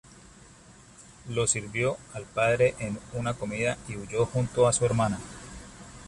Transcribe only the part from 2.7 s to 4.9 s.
en una comida y huyo junto a su